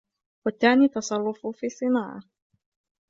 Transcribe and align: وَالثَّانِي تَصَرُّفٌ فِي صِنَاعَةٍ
وَالثَّانِي 0.45 0.87
تَصَرُّفٌ 0.87 1.47
فِي 1.47 1.69
صِنَاعَةٍ 1.69 2.19